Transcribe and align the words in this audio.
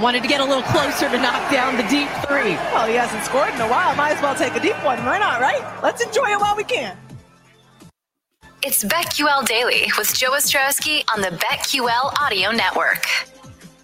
Wanted 0.00 0.22
to 0.22 0.28
get 0.28 0.40
a 0.40 0.44
little 0.44 0.62
closer 0.62 1.10
to 1.10 1.18
knock 1.18 1.50
down 1.50 1.76
the 1.76 1.82
deep 1.84 2.08
three. 2.28 2.54
Well, 2.70 2.86
he 2.86 2.94
hasn't 2.94 3.24
scored 3.24 3.52
in 3.52 3.60
a 3.60 3.68
while. 3.68 3.96
Might 3.96 4.12
as 4.12 4.22
well 4.22 4.34
take 4.34 4.54
a 4.54 4.60
deep 4.60 4.76
one. 4.84 5.04
Why 5.04 5.18
not, 5.18 5.40
right? 5.40 5.60
Let's 5.82 6.00
enjoy 6.00 6.30
it 6.30 6.38
while 6.38 6.56
we 6.56 6.62
can. 6.62 6.96
It's 8.62 8.84
BetQL 8.84 9.44
Daily 9.46 9.90
with 9.98 10.14
Joe 10.14 10.30
Ostrowski 10.32 11.02
on 11.12 11.20
the 11.20 11.30
BetQL 11.30 12.20
Audio 12.20 12.52
Network. 12.52 13.06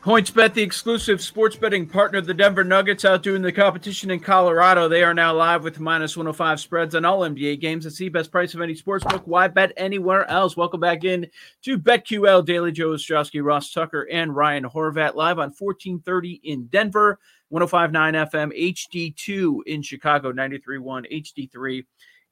PointsBet, 0.04 0.52
the 0.52 0.60
exclusive 0.62 1.22
sports 1.22 1.56
betting 1.56 1.86
partner 1.86 2.18
of 2.18 2.26
the 2.26 2.34
Denver 2.34 2.62
Nuggets, 2.62 3.06
out 3.06 3.20
outdoing 3.20 3.40
the 3.40 3.50
competition 3.50 4.10
in 4.10 4.20
Colorado. 4.20 4.86
They 4.86 5.02
are 5.02 5.14
now 5.14 5.32
live 5.32 5.64
with 5.64 5.80
minus 5.80 6.14
105 6.14 6.60
spreads 6.60 6.94
on 6.94 7.06
all 7.06 7.20
NBA 7.20 7.58
games. 7.58 7.86
It's 7.86 7.96
the 7.96 8.10
best 8.10 8.30
price 8.30 8.52
of 8.52 8.60
any 8.60 8.74
sports 8.74 9.02
book. 9.02 9.22
Why 9.24 9.48
bet 9.48 9.72
anywhere 9.78 10.30
else? 10.30 10.58
Welcome 10.58 10.80
back 10.80 11.04
in 11.04 11.26
to 11.62 11.78
BetQL 11.78 12.44
Daily. 12.44 12.70
Joe 12.70 12.90
Ostrowski, 12.90 13.42
Ross 13.42 13.72
Tucker, 13.72 14.06
and 14.12 14.36
Ryan 14.36 14.64
Horvat 14.64 15.14
live 15.14 15.38
on 15.38 15.54
1430 15.56 16.38
in 16.44 16.66
Denver, 16.66 17.18
1059 17.48 18.26
FM, 18.26 18.76
HD2 18.76 19.60
in 19.64 19.80
Chicago, 19.80 20.34
93.1 20.34 21.24
HD3 21.34 21.82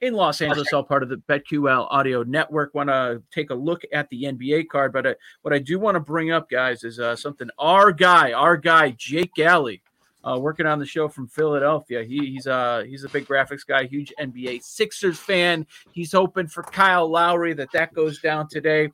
in 0.03 0.15
Los 0.15 0.43
Angeles, 0.43 0.73
all 0.73 0.83
part 0.83 1.05
of 1.05 1.09
the 1.09 1.17
BetQL 1.29 1.87
Audio 1.89 2.25
Network. 2.25 2.75
Want 2.75 2.89
to 2.89 3.23
take 3.31 3.51
a 3.51 3.55
look 3.55 3.83
at 3.93 4.11
the 4.11 4.25
NBA 4.25 4.69
card, 4.69 4.93
but 4.93 5.07
uh, 5.07 5.15
what 5.43 5.55
I 5.55 5.61
do 5.61 5.79
want 5.79 5.95
to 5.95 6.01
bring 6.01 6.33
up, 6.33 6.51
guys, 6.51 6.83
is 6.83 6.99
uh, 6.99 7.15
something 7.15 7.49
our 7.59 7.93
guy, 7.93 8.33
our 8.33 8.57
guy, 8.57 8.91
Jake 8.99 9.33
Galley, 9.35 9.81
uh, 10.25 10.39
working 10.39 10.67
on 10.67 10.81
the 10.81 10.87
show 10.87 11.09
from 11.09 11.29
Philadelphia. 11.29 12.03
He, 12.03 12.19
he's 12.33 12.49
uh 12.49 12.83
he's 12.87 13.05
a 13.05 13.09
big 13.09 13.27
graphics 13.27 13.65
guy, 13.67 13.85
huge 13.85 14.13
NBA 14.21 14.65
Sixers 14.65 15.19
fan. 15.19 15.67
He's 15.93 16.13
hoping 16.13 16.49
for 16.49 16.65
Kyle 16.65 17.09
Lowry 17.09 17.55
that 17.55 17.71
that 17.73 17.95
goes 17.95 18.21
down 18.21 18.49
today. 18.49 18.91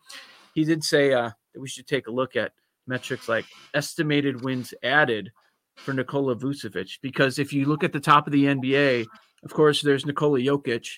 He 0.54 0.64
did 0.64 0.84
say 0.84 1.14
uh, 1.14 1.30
that 1.54 1.60
we 1.60 1.68
should 1.68 1.86
take 1.86 2.06
a 2.06 2.12
look 2.12 2.36
at 2.36 2.52
metrics 2.86 3.28
like 3.28 3.46
estimated 3.74 4.42
wins 4.42 4.74
added 4.82 5.32
for 5.76 5.94
Nikola 5.94 6.36
Vucevic 6.36 6.98
because 7.00 7.38
if 7.38 7.52
you 7.52 7.64
look 7.64 7.84
at 7.84 7.92
the 7.92 8.00
top 8.00 8.26
of 8.26 8.32
the 8.32 8.44
NBA 8.44 9.06
of 9.44 9.52
course, 9.52 9.82
there's 9.82 10.06
Nikola 10.06 10.40
Jokic, 10.40 10.88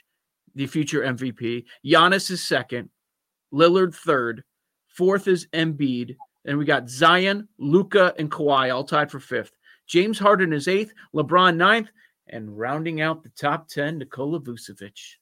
the 0.55 0.67
future 0.67 1.03
MVP. 1.03 1.65
Giannis 1.85 2.31
is 2.31 2.47
second. 2.47 2.91
Lillard 3.53 3.95
third. 3.95 4.45
Fourth 4.89 5.29
is 5.29 5.47
Embiid. 5.53 6.17
And 6.47 6.57
we 6.57 6.65
got 6.65 6.89
Zion, 6.89 7.49
Luka, 7.59 8.15
and 8.19 8.31
Kawhi 8.31 8.75
all 8.75 8.85
tied 8.85 9.11
for 9.11 9.21
fifth. 9.21 9.53
James 9.87 10.19
Harden 10.19 10.53
is 10.53 10.69
eighth. 10.69 10.93
LeBron 11.15 11.57
ninth. 11.57 11.91
And 12.29 12.57
rounding 12.57 13.01
out 13.01 13.23
the 13.23 13.31
top 13.31 13.69
10, 13.69 13.99
Nikola 13.99 14.41
Vucevic. 14.41 15.17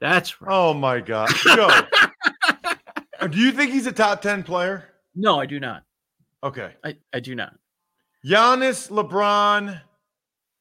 That's 0.00 0.40
right. 0.42 0.52
Oh, 0.52 0.74
my 0.74 1.00
God. 1.00 1.30
Joe, 1.44 1.70
do 3.30 3.38
you 3.38 3.52
think 3.52 3.70
he's 3.70 3.86
a 3.86 3.92
top 3.92 4.22
10 4.22 4.42
player? 4.42 4.88
No, 5.14 5.40
I 5.40 5.46
do 5.46 5.60
not. 5.60 5.84
Okay. 6.42 6.72
I, 6.84 6.96
I 7.12 7.20
do 7.20 7.36
not. 7.36 7.54
Giannis, 8.26 8.90
LeBron, 8.90 9.80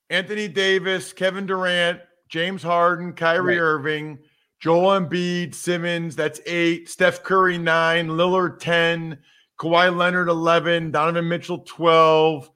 Anthony 0.09 0.47
Davis, 0.47 1.13
Kevin 1.13 1.45
Durant, 1.45 1.99
James 2.29 2.63
Harden, 2.63 3.13
Kyrie 3.13 3.57
right. 3.57 3.63
Irving, 3.63 4.19
Joel 4.59 4.99
Embiid, 4.99 5.53
Simmons, 5.53 6.15
that's 6.15 6.39
eight, 6.45 6.89
Steph 6.89 7.23
Curry, 7.23 7.57
nine, 7.57 8.07
Lillard, 8.07 8.59
10, 8.59 9.17
Kawhi 9.59 9.95
Leonard, 9.95 10.29
11, 10.29 10.91
Donovan 10.91 11.27
Mitchell, 11.27 11.59
12, 11.59 12.49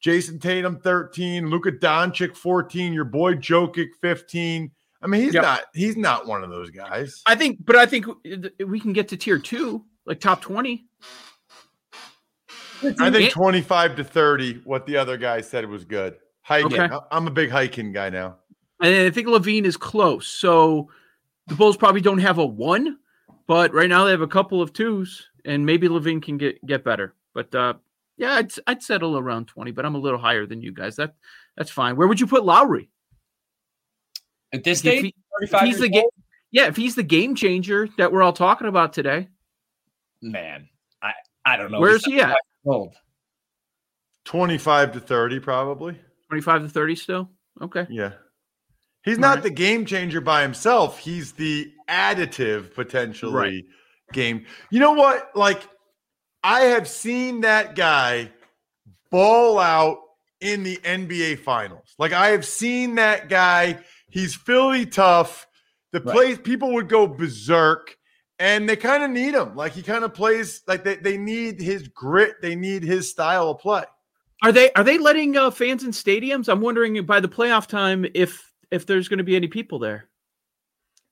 Jayson 0.00 0.38
Tatum, 0.38 0.78
13, 0.78 1.48
Luka 1.48 1.72
Doncic, 1.72 2.36
14, 2.36 2.92
your 2.92 3.04
boy 3.04 3.34
Jokic, 3.34 3.88
15. 4.00 4.70
I 5.00 5.06
mean, 5.06 5.20
he's 5.20 5.34
yep. 5.34 5.42
not 5.44 5.60
he's 5.74 5.96
not 5.96 6.26
one 6.26 6.42
of 6.42 6.50
those 6.50 6.70
guys. 6.70 7.22
I 7.24 7.36
think, 7.36 7.64
but 7.64 7.76
I 7.76 7.86
think 7.86 8.06
we 8.66 8.80
can 8.80 8.92
get 8.92 9.08
to 9.08 9.16
tier 9.16 9.38
two, 9.38 9.84
like 10.06 10.18
top 10.18 10.40
20. 10.40 10.86
I 12.82 13.10
think 13.10 13.32
25 13.32 13.96
to 13.96 14.04
30, 14.04 14.62
what 14.64 14.86
the 14.86 14.96
other 14.96 15.16
guy 15.16 15.40
said 15.40 15.68
was 15.68 15.84
good. 15.84 16.16
Hiking. 16.48 16.80
Okay. 16.80 16.96
I'm 17.10 17.26
a 17.26 17.30
big 17.30 17.50
hiking 17.50 17.92
guy 17.92 18.08
now. 18.08 18.36
And 18.80 18.94
I 19.06 19.10
think 19.10 19.26
LaVine 19.26 19.66
is 19.66 19.76
close. 19.76 20.26
So 20.26 20.88
the 21.46 21.54
Bulls 21.54 21.76
probably 21.76 22.00
don't 22.00 22.20
have 22.20 22.38
a 22.38 22.46
one, 22.46 22.96
but 23.46 23.74
right 23.74 23.88
now 23.88 24.06
they 24.06 24.12
have 24.12 24.22
a 24.22 24.26
couple 24.26 24.62
of 24.62 24.72
twos, 24.72 25.28
and 25.44 25.66
maybe 25.66 25.88
LaVine 25.88 26.22
can 26.22 26.38
get 26.38 26.64
get 26.64 26.84
better. 26.84 27.14
But 27.34 27.54
uh, 27.54 27.74
yeah, 28.16 28.32
I'd 28.36 28.50
I'd 28.66 28.82
settle 28.82 29.18
around 29.18 29.48
20, 29.48 29.72
but 29.72 29.84
I'm 29.84 29.94
a 29.94 29.98
little 29.98 30.18
higher 30.18 30.46
than 30.46 30.62
you 30.62 30.72
guys. 30.72 30.96
That 30.96 31.16
that's 31.54 31.70
fine. 31.70 31.96
Where 31.96 32.08
would 32.08 32.18
you 32.18 32.26
put 32.26 32.46
Lowry? 32.46 32.88
At 34.54 34.64
this 34.64 34.78
stage, 34.78 35.02
he, 35.02 35.14
if 35.42 35.50
he's 35.60 35.80
the 35.80 35.90
game, 35.90 36.08
yeah, 36.50 36.68
if 36.68 36.76
he's 36.76 36.94
the 36.94 37.02
game 37.02 37.34
changer 37.34 37.90
that 37.98 38.10
we're 38.10 38.22
all 38.22 38.32
talking 38.32 38.68
about 38.68 38.94
today, 38.94 39.28
man, 40.22 40.66
I 41.02 41.12
I 41.44 41.58
don't 41.58 41.70
know. 41.70 41.78
Where's 41.78 42.06
he 42.06 42.22
at? 42.22 42.38
Old. 42.64 42.94
25 44.24 44.92
to 44.92 45.00
30, 45.00 45.40
probably. 45.40 45.98
25 46.28 46.62
to 46.62 46.68
30 46.68 46.96
still? 46.96 47.30
Okay. 47.60 47.86
Yeah. 47.90 48.12
He's 49.04 49.18
not 49.18 49.36
right. 49.36 49.42
the 49.44 49.50
game 49.50 49.86
changer 49.86 50.20
by 50.20 50.42
himself. 50.42 50.98
He's 50.98 51.32
the 51.32 51.72
additive 51.88 52.74
potentially 52.74 53.32
right. 53.32 53.64
game. 54.12 54.44
You 54.70 54.80
know 54.80 54.92
what? 54.92 55.30
Like 55.34 55.62
I 56.42 56.60
have 56.60 56.86
seen 56.88 57.40
that 57.42 57.74
guy 57.74 58.30
ball 59.10 59.58
out 59.58 59.98
in 60.40 60.62
the 60.62 60.76
NBA 60.78 61.40
finals. 61.40 61.94
Like 61.98 62.12
I 62.12 62.28
have 62.28 62.44
seen 62.44 62.96
that 62.96 63.28
guy. 63.28 63.78
He's 64.10 64.34
Philly 64.34 64.86
tough. 64.86 65.46
The 65.92 66.00
right. 66.00 66.14
plays 66.14 66.38
people 66.38 66.74
would 66.74 66.88
go 66.88 67.06
berserk 67.06 67.96
and 68.38 68.68
they 68.68 68.76
kind 68.76 69.02
of 69.02 69.10
need 69.10 69.34
him. 69.34 69.56
Like 69.56 69.72
he 69.72 69.82
kind 69.82 70.04
of 70.04 70.14
plays 70.14 70.62
like 70.66 70.84
they, 70.84 70.96
they 70.96 71.16
need 71.16 71.60
his 71.60 71.88
grit. 71.88 72.36
They 72.42 72.54
need 72.54 72.82
his 72.82 73.10
style 73.10 73.50
of 73.50 73.58
play. 73.58 73.84
Are 74.42 74.52
they 74.52 74.70
are 74.72 74.84
they 74.84 74.98
letting 74.98 75.36
uh, 75.36 75.50
fans 75.50 75.84
in 75.84 75.90
stadiums? 75.90 76.48
I'm 76.48 76.60
wondering 76.60 77.04
by 77.04 77.20
the 77.20 77.28
playoff 77.28 77.66
time 77.66 78.06
if 78.14 78.52
if 78.70 78.86
there's 78.86 79.08
going 79.08 79.18
to 79.18 79.24
be 79.24 79.36
any 79.36 79.48
people 79.48 79.78
there. 79.78 80.08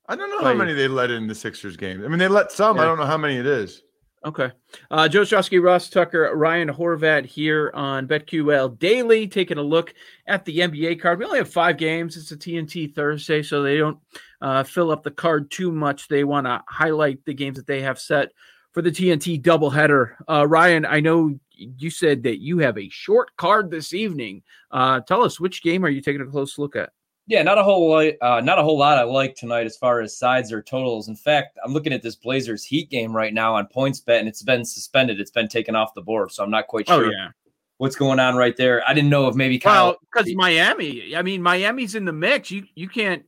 I 0.09 0.15
don't 0.15 0.31
know 0.31 0.45
how 0.45 0.55
many 0.55 0.73
they 0.73 0.87
let 0.87 1.11
in 1.11 1.27
the 1.27 1.35
Sixers 1.35 1.77
game. 1.77 2.05
I 2.05 2.09
mean, 2.09 2.19
they 2.19 2.29
let 2.29 2.53
some. 2.53 2.77
Yeah. 2.77 2.83
I 2.83 2.85
don't 2.87 2.99
know 2.99 3.07
how 3.07 3.19
many 3.19 3.39
it 3.39 3.47
is. 3.47 3.83
Okay. 4.25 4.51
Uh, 4.91 5.09
Joe 5.09 5.23
Ostrowski, 5.23 5.63
Ross 5.63 5.89
Tucker, 5.89 6.33
Ryan 6.35 6.69
Horvat 6.69 7.27
here 7.27 7.71
on 7.75 8.09
BetQL 8.09 8.79
Daily, 8.79 9.29
taking 9.29 9.59
a 9.59 9.63
look 9.63 9.95
at 10.27 10.45
the 10.45 10.59
NBA 10.59 11.01
card. 11.01 11.19
We 11.19 11.25
only 11.25 11.39
have 11.39 11.53
five 11.53 11.77
games. 11.77 12.17
It's 12.17 12.33
a 12.33 12.37
TNT 12.37 12.93
Thursday, 12.93 13.43
so 13.43 13.63
they 13.63 13.77
don't 13.77 13.99
uh, 14.41 14.65
fill 14.65 14.91
up 14.91 15.03
the 15.03 15.11
card 15.13 15.51
too 15.51 15.71
much. 15.71 16.09
They 16.09 16.25
want 16.25 16.47
to 16.47 16.63
highlight 16.69 17.25
the 17.25 17.35
games 17.35 17.57
that 17.57 17.67
they 17.67 17.83
have 17.83 18.01
set 18.01 18.33
for 18.73 18.83
the 18.83 18.91
TNT 18.91 19.41
doubleheader. 19.41 20.17
Uh, 20.29 20.47
Ryan, 20.47 20.87
I 20.87 21.01
know 21.01 21.39
you 21.57 21.91
said 21.91 22.23
that 22.25 22.41
you 22.41 22.59
have 22.59 22.79
a 22.79 22.89
short 22.89 23.35
card 23.37 23.71
this 23.71 23.93
evening. 23.95 24.43
Uh, 24.71 25.01
tell 25.01 25.23
us 25.23 25.41
which 25.41 25.63
game 25.63 25.85
are 25.85 25.89
you 25.89 26.01
taking 26.01 26.21
a 26.21 26.27
close 26.27 26.59
look 26.59 26.77
at? 26.77 26.91
Yeah, 27.29 27.43
not 27.43 27.59
a 27.59 27.63
whole 27.63 27.91
lot, 27.91 28.13
uh, 28.23 28.41
not 28.41 28.59
a 28.59 28.63
whole 28.63 28.79
lot 28.79 28.99
I 28.99 29.03
like 29.03 29.35
tonight 29.35 29.67
as 29.67 29.77
far 29.77 30.01
as 30.01 30.17
sides 30.17 30.53
or 30.53 30.63
totals. 30.63 31.09
In 31.09 31.17
fact, 31.17 31.59
I'm 31.65 31.73
looking 31.73 31.93
at 31.93 32.03
this 32.03 32.15
Blazers 32.15 32.65
Heat 32.65 32.89
game 32.89 33.15
right 33.15 33.35
now 33.35 33.57
on 33.57 33.67
PointsBet, 33.67 34.21
and 34.21 34.29
it's 34.29 34.43
been 34.43 34.65
suspended. 34.65 35.19
It's 35.19 35.33
been 35.33 35.49
taken 35.49 35.75
off 35.75 35.93
the 35.95 36.03
board, 36.03 36.31
so 36.31 36.45
I'm 36.45 36.51
not 36.51 36.69
quite 36.69 36.89
oh, 36.89 37.01
sure. 37.01 37.07
Oh, 37.07 37.11
yeah. 37.11 37.29
What's 37.79 37.97
going 37.97 38.21
on 38.21 38.37
right 38.37 38.57
there? 38.57 38.83
I 38.89 38.95
didn't 38.95 39.11
know 39.11 39.29
if 39.29 39.35
maybe 39.35 39.59
Kyle. 39.59 39.87
Well, 39.87 39.97
because 40.01 40.33
Miami. 40.35 41.15
I 41.17 41.23
mean, 41.23 41.43
Miami's 41.43 41.95
in 41.95 42.07
the 42.07 42.13
mix. 42.13 42.51
You 42.51 42.65
you 42.75 42.89
can't 42.89 43.23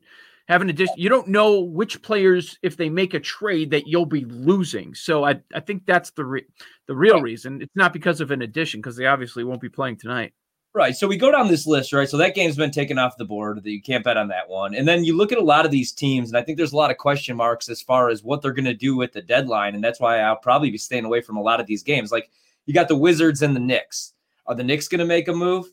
have 0.48 0.62
an 0.62 0.70
addition. 0.70 0.94
You 0.96 1.08
don't 1.10 1.28
know 1.28 1.60
which 1.60 2.00
players, 2.02 2.58
if 2.62 2.76
they 2.76 2.88
make 2.88 3.14
a 3.14 3.20
trade, 3.20 3.70
that 3.70 3.86
you'll 3.86 4.06
be 4.06 4.24
losing. 4.24 4.94
So 4.94 5.24
I 5.24 5.40
I 5.54 5.60
think 5.60 5.84
that's 5.86 6.10
the 6.10 6.24
re- 6.24 6.46
the 6.86 6.96
real 6.96 7.20
reason. 7.20 7.60
It's 7.60 7.76
not 7.76 7.92
because 7.92 8.20
of 8.20 8.30
an 8.30 8.42
addition, 8.42 8.80
because 8.80 8.96
they 8.96 9.06
obviously 9.06 9.44
won't 9.44 9.60
be 9.60 9.68
playing 9.68 9.96
tonight. 9.96 10.32
Right. 10.74 10.94
So 10.94 11.08
we 11.08 11.16
go 11.16 11.32
down 11.32 11.48
this 11.48 11.66
list, 11.66 11.92
right? 11.92 12.08
So 12.08 12.16
that 12.18 12.34
game's 12.34 12.56
been 12.56 12.70
taken 12.70 12.98
off 12.98 13.16
the 13.16 13.24
board. 13.24 13.62
That 13.62 13.70
you 13.70 13.82
can't 13.82 14.04
bet 14.04 14.16
on 14.16 14.28
that 14.28 14.48
one. 14.48 14.74
And 14.74 14.86
then 14.86 15.04
you 15.04 15.16
look 15.16 15.32
at 15.32 15.38
a 15.38 15.42
lot 15.42 15.64
of 15.64 15.70
these 15.70 15.92
teams, 15.92 16.30
and 16.30 16.38
I 16.38 16.42
think 16.42 16.56
there's 16.56 16.72
a 16.72 16.76
lot 16.76 16.90
of 16.90 16.98
question 16.98 17.36
marks 17.36 17.68
as 17.68 17.82
far 17.82 18.08
as 18.10 18.22
what 18.22 18.42
they're 18.42 18.52
going 18.52 18.64
to 18.64 18.74
do 18.74 18.96
with 18.96 19.12
the 19.12 19.22
deadline. 19.22 19.74
And 19.74 19.82
that's 19.82 20.00
why 20.00 20.20
I'll 20.20 20.36
probably 20.36 20.70
be 20.70 20.78
staying 20.78 21.04
away 21.04 21.20
from 21.20 21.36
a 21.36 21.42
lot 21.42 21.60
of 21.60 21.66
these 21.66 21.82
games. 21.82 22.12
Like 22.12 22.30
you 22.66 22.74
got 22.74 22.88
the 22.88 22.96
Wizards 22.96 23.42
and 23.42 23.54
the 23.54 23.60
Knicks. 23.60 24.14
Are 24.46 24.54
the 24.54 24.64
Knicks 24.64 24.88
going 24.88 25.00
to 25.00 25.04
make 25.04 25.28
a 25.28 25.32
move? 25.32 25.66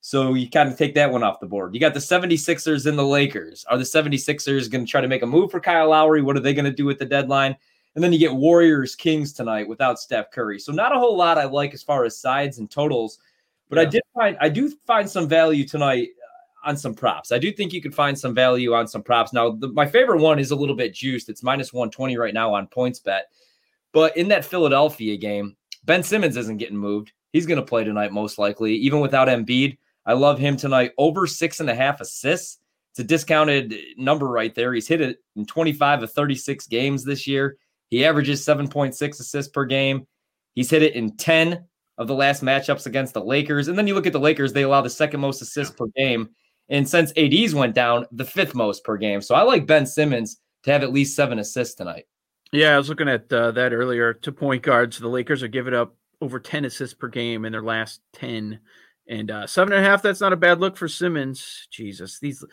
So 0.00 0.34
you 0.34 0.48
kind 0.48 0.68
of 0.70 0.78
take 0.78 0.94
that 0.94 1.10
one 1.10 1.22
off 1.22 1.40
the 1.40 1.46
board. 1.46 1.74
You 1.74 1.80
got 1.80 1.92
the 1.92 2.00
76ers 2.00 2.86
and 2.86 2.98
the 2.98 3.04
Lakers. 3.04 3.64
Are 3.68 3.76
the 3.76 3.84
76ers 3.84 4.70
going 4.70 4.86
to 4.86 4.90
try 4.90 5.00
to 5.00 5.08
make 5.08 5.22
a 5.22 5.26
move 5.26 5.50
for 5.50 5.60
Kyle 5.60 5.90
Lowry? 5.90 6.22
What 6.22 6.36
are 6.36 6.40
they 6.40 6.54
going 6.54 6.64
to 6.64 6.70
do 6.70 6.88
at 6.90 6.98
the 6.98 7.04
deadline? 7.04 7.54
And 7.94 8.02
then 8.02 8.12
you 8.12 8.18
get 8.18 8.34
Warriors 8.34 8.94
Kings 8.94 9.32
tonight 9.32 9.68
without 9.68 9.98
Steph 9.98 10.30
Curry. 10.30 10.58
So 10.58 10.72
not 10.72 10.94
a 10.94 10.98
whole 10.98 11.16
lot 11.16 11.38
I 11.38 11.44
like 11.44 11.74
as 11.74 11.82
far 11.82 12.04
as 12.04 12.18
sides 12.18 12.58
and 12.58 12.70
totals. 12.70 13.18
But 13.68 13.76
yeah. 13.76 13.82
I 13.82 13.84
did 13.86 14.02
find 14.14 14.36
I 14.40 14.48
do 14.48 14.70
find 14.86 15.08
some 15.08 15.28
value 15.28 15.66
tonight 15.66 16.08
uh, 16.64 16.68
on 16.70 16.76
some 16.76 16.94
props. 16.94 17.30
I 17.30 17.38
do 17.38 17.52
think 17.52 17.72
you 17.72 17.82
could 17.82 17.94
find 17.94 18.18
some 18.18 18.34
value 18.34 18.74
on 18.74 18.88
some 18.88 19.02
props. 19.02 19.32
Now, 19.32 19.50
the, 19.50 19.68
my 19.68 19.86
favorite 19.86 20.20
one 20.20 20.38
is 20.38 20.50
a 20.50 20.56
little 20.56 20.74
bit 20.74 20.94
juiced. 20.94 21.28
It's 21.28 21.42
minus 21.42 21.72
120 21.72 22.16
right 22.16 22.34
now 22.34 22.54
on 22.54 22.68
PointsBet. 22.68 23.22
But 23.92 24.16
in 24.16 24.28
that 24.28 24.44
Philadelphia 24.44 25.16
game, 25.16 25.56
Ben 25.84 26.02
Simmons 26.02 26.36
isn't 26.36 26.58
getting 26.58 26.76
moved. 26.76 27.12
He's 27.32 27.46
going 27.46 27.60
to 27.60 27.66
play 27.66 27.84
tonight, 27.84 28.12
most 28.12 28.38
likely, 28.38 28.74
even 28.76 29.00
without 29.00 29.28
Embiid. 29.28 29.78
I 30.10 30.14
love 30.14 30.40
him 30.40 30.56
tonight. 30.56 30.90
Over 30.98 31.28
six 31.28 31.60
and 31.60 31.70
a 31.70 31.74
half 31.74 32.00
assists. 32.00 32.58
It's 32.90 32.98
a 32.98 33.04
discounted 33.04 33.72
number 33.96 34.26
right 34.26 34.52
there. 34.52 34.74
He's 34.74 34.88
hit 34.88 35.00
it 35.00 35.18
in 35.36 35.46
25 35.46 36.02
of 36.02 36.12
36 36.12 36.66
games 36.66 37.04
this 37.04 37.28
year. 37.28 37.58
He 37.90 38.04
averages 38.04 38.44
7.6 38.44 38.92
assists 39.20 39.52
per 39.52 39.64
game. 39.64 40.08
He's 40.56 40.68
hit 40.68 40.82
it 40.82 40.96
in 40.96 41.16
10 41.16 41.64
of 41.96 42.08
the 42.08 42.14
last 42.16 42.42
matchups 42.42 42.86
against 42.86 43.14
the 43.14 43.22
Lakers. 43.22 43.68
And 43.68 43.78
then 43.78 43.86
you 43.86 43.94
look 43.94 44.08
at 44.08 44.12
the 44.12 44.18
Lakers, 44.18 44.52
they 44.52 44.64
allow 44.64 44.80
the 44.80 44.90
second 44.90 45.20
most 45.20 45.42
assists 45.42 45.76
per 45.76 45.86
game. 45.94 46.30
And 46.68 46.88
since 46.88 47.12
AD's 47.16 47.54
went 47.54 47.76
down, 47.76 48.06
the 48.10 48.24
fifth 48.24 48.56
most 48.56 48.82
per 48.82 48.96
game. 48.96 49.20
So 49.20 49.36
I 49.36 49.42
like 49.42 49.64
Ben 49.64 49.86
Simmons 49.86 50.40
to 50.64 50.72
have 50.72 50.82
at 50.82 50.92
least 50.92 51.14
seven 51.14 51.38
assists 51.38 51.76
tonight. 51.76 52.06
Yeah, 52.50 52.74
I 52.74 52.78
was 52.78 52.88
looking 52.88 53.08
at 53.08 53.32
uh, 53.32 53.52
that 53.52 53.72
earlier. 53.72 54.12
To 54.14 54.32
point 54.32 54.64
guards, 54.64 54.98
the 54.98 55.06
Lakers 55.06 55.44
are 55.44 55.48
giving 55.48 55.74
up 55.74 55.94
over 56.20 56.40
10 56.40 56.64
assists 56.64 56.94
per 56.94 57.06
game 57.06 57.44
in 57.44 57.52
their 57.52 57.62
last 57.62 58.00
10. 58.14 58.58
And 59.08 59.30
uh, 59.30 59.46
seven 59.46 59.72
and 59.72 59.84
a 59.84 59.88
half, 59.88 60.02
that's 60.02 60.20
not 60.20 60.32
a 60.32 60.36
bad 60.36 60.60
look 60.60 60.76
for 60.76 60.88
Simmons. 60.88 61.66
Jesus, 61.70 62.18
these 62.18 62.44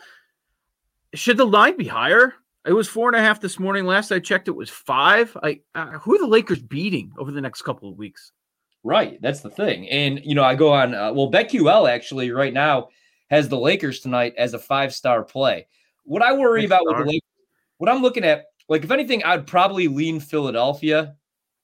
should 1.14 1.36
the 1.36 1.46
line 1.46 1.76
be 1.76 1.86
higher? 1.86 2.34
It 2.66 2.72
was 2.72 2.88
four 2.88 3.08
and 3.08 3.16
a 3.16 3.20
half 3.20 3.40
this 3.40 3.58
morning. 3.58 3.86
Last 3.86 4.12
I 4.12 4.18
checked, 4.18 4.48
it 4.48 4.56
was 4.56 4.68
five. 4.68 5.36
I 5.42 5.60
uh, 5.74 5.92
who 5.92 6.14
are 6.14 6.18
the 6.18 6.26
Lakers 6.26 6.60
beating 6.60 7.12
over 7.16 7.30
the 7.30 7.40
next 7.40 7.62
couple 7.62 7.88
of 7.88 7.96
weeks? 7.96 8.32
Right, 8.84 9.20
that's 9.22 9.40
the 9.40 9.50
thing. 9.50 9.88
And 9.88 10.20
you 10.24 10.34
know, 10.34 10.44
I 10.44 10.54
go 10.54 10.72
on. 10.72 10.94
Uh, 10.94 11.12
well, 11.12 11.30
BetQL 11.30 11.88
actually 11.88 12.30
right 12.30 12.52
now 12.52 12.88
has 13.30 13.48
the 13.48 13.58
Lakers 13.58 14.00
tonight 14.00 14.34
as 14.36 14.54
a 14.54 14.58
five 14.58 14.92
star 14.92 15.22
play. 15.22 15.66
What 16.04 16.22
I 16.22 16.32
worry 16.32 16.64
about 16.64 16.84
with 16.84 16.96
the 16.96 17.04
Lakers, 17.04 17.28
what 17.78 17.90
I'm 17.90 18.02
looking 18.02 18.24
at, 18.24 18.46
like 18.68 18.84
if 18.84 18.90
anything, 18.90 19.22
I'd 19.24 19.46
probably 19.46 19.88
lean 19.88 20.20
Philadelphia, 20.20 21.14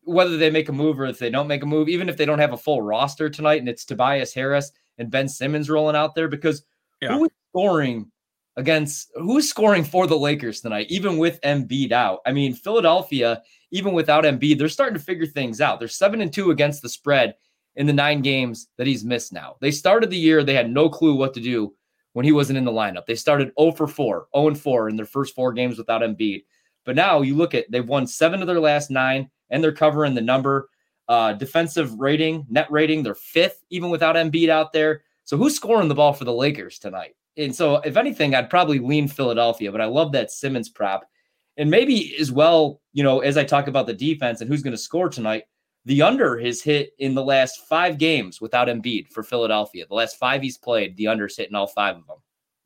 whether 0.05 0.37
they 0.37 0.51
make 0.51 0.69
a 0.69 0.73
move 0.73 1.01
or 1.01 1.06
if 1.06 1.19
they 1.19 1.31
don't 1.31 1.49
make 1.49 1.62
a 1.62 1.67
move, 1.67 1.89
even 1.89 2.09
if 2.09 2.17
they 2.17 2.25
don't 2.25 2.39
have 2.39 2.53
a 2.53 2.59
full 2.59 2.83
roster 2.83 3.29
tonight, 3.29 3.61
and 3.61 3.69
it's 3.69 3.85
Tobias 3.85 4.35
Harris 4.35 4.73
and 4.99 5.11
Ben 5.11 5.29
Simmons 5.29 5.71
rolling 5.71 5.97
out 5.97 6.15
there 6.15 6.29
because 6.29 6.65
yeah. 7.01 7.17
who 7.17 7.25
is 7.25 7.31
scoring 7.51 8.11
against 8.56 9.11
who's 9.17 9.49
scoring 9.49 9.85
for 9.85 10.06
the 10.06 10.19
Lakers 10.19 10.61
tonight, 10.61 10.87
even 10.91 11.19
with 11.19 11.41
Embiid 11.43 11.93
out? 11.93 12.21
I 12.27 12.33
mean, 12.33 12.55
Philadelphia 12.55 13.43
even 13.75 13.93
without 13.93 14.23
Embiid, 14.23 14.56
they're 14.56 14.69
starting 14.69 14.97
to 14.97 15.05
figure 15.05 15.27
things 15.27 15.61
out. 15.61 15.81
They're 15.81 15.89
seven 15.89 16.21
and 16.21 16.33
two 16.33 16.53
against 16.53 16.81
the 16.81 16.89
spread 16.89 17.35
in 17.75 17.87
the 17.87 17.93
nine 17.93 18.23
games 18.23 18.69
that 18.79 18.87
he's 18.87 19.05
missed 19.05 19.33
now. 19.33 19.56
They 19.61 19.73
started 19.73 20.11
the 20.11 20.17
year, 20.17 20.45
they 20.45 20.55
had 20.55 20.71
no 20.71 20.89
clue 20.89 21.17
what 21.17 21.35
to 21.35 21.41
do 21.41 21.75
when 22.12 22.25
he 22.25 22.31
wasn't 22.31 22.56
in 22.56 22.65
the 22.65 22.71
lineup. 22.71 23.05
They 23.05 23.17
started 23.17 23.51
0 23.59 23.73
for 23.73 23.89
4, 23.89 24.29
0 24.33 24.47
and 24.47 24.59
4 24.59 24.89
in 24.91 24.95
their 24.95 25.06
first 25.06 25.35
four 25.35 25.53
games 25.53 25.77
without 25.77 26.03
Embiid. 26.03 26.45
But 26.85 26.95
now 26.95 27.23
you 27.23 27.35
look 27.35 27.53
at 27.53 27.69
they've 27.69 27.85
won 27.85 28.06
seven 28.06 28.41
of 28.41 28.47
their 28.47 28.61
last 28.61 28.93
nine, 28.93 29.29
and 29.50 29.62
they're 29.62 29.73
covering 29.73 30.14
the 30.14 30.20
number. 30.20 30.69
Uh, 31.06 31.35
defensive 31.35 32.00
rating, 32.00 32.46
net 32.49 32.70
rating, 32.70 33.02
they're 33.02 33.14
fifth, 33.14 33.62
even 33.70 33.91
without 33.91 34.17
Embiid 34.17 34.49
out 34.49 34.73
there. 34.73 35.02
So 35.25 35.37
who's 35.37 35.55
scoring 35.55 35.88
the 35.88 35.94
ball 35.94 36.12
for 36.12 36.25
the 36.25 36.32
Lakers 36.32 36.79
tonight? 36.79 37.14
And 37.37 37.55
so, 37.55 37.76
if 37.76 37.96
anything, 37.96 38.35
I'd 38.35 38.49
probably 38.50 38.79
lean 38.79 39.08
Philadelphia, 39.08 39.73
but 39.73 39.81
I 39.81 39.87
love 39.87 40.12
that 40.12 40.31
Simmons 40.31 40.69
prop. 40.69 41.08
And 41.56 41.70
maybe 41.70 42.17
as 42.19 42.32
well, 42.32 42.81
you 42.93 43.02
know, 43.02 43.20
as 43.20 43.37
I 43.37 43.44
talk 43.44 43.67
about 43.67 43.87
the 43.87 43.94
defense 43.94 44.41
and 44.41 44.49
who's 44.49 44.62
going 44.62 44.73
to 44.73 44.79
score 44.79 45.08
tonight, 45.08 45.44
the 45.85 46.02
under 46.02 46.38
has 46.38 46.62
hit 46.62 46.93
in 46.99 47.14
the 47.14 47.25
last 47.25 47.67
five 47.69 47.99
games 47.99 48.41
without 48.41 48.69
Embiid 48.69 49.08
for 49.08 49.23
Philadelphia. 49.23 49.85
The 49.87 49.94
last 49.94 50.19
five 50.19 50.43
he's 50.43 50.56
played, 50.56 50.96
the 50.96 51.08
under's 51.08 51.37
hitting 51.37 51.55
all 51.55 51.67
five 51.67 51.96
of 51.96 52.06
them. 52.06 52.19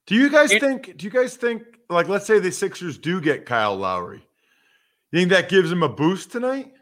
Do 0.06 0.14
you 0.14 0.30
guys 0.30 0.50
think? 0.50 0.96
Do 0.96 1.04
you 1.04 1.10
guys 1.10 1.36
think? 1.36 1.62
Like, 1.90 2.08
let's 2.08 2.26
say 2.26 2.38
the 2.38 2.52
Sixers 2.52 2.98
do 2.98 3.20
get 3.20 3.46
Kyle 3.46 3.76
Lowry. 3.76 4.22
You 5.12 5.20
think 5.20 5.30
that 5.30 5.48
gives 5.48 5.70
him 5.70 5.82
a 5.82 5.88
boost 5.88 6.32
tonight? 6.32 6.72